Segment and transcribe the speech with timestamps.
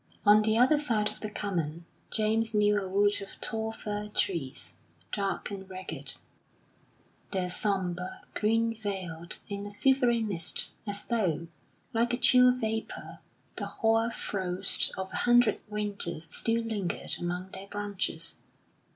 [0.25, 4.73] On the other side of the common, James knew a wood of tall fir trees,
[5.11, 6.15] dark and ragged,
[7.29, 11.45] their sombre green veiled in a silvery mist, as though,
[11.93, 13.19] like a chill vapour,
[13.57, 18.39] the hoar frost of a hundred winters still lingered among their branches.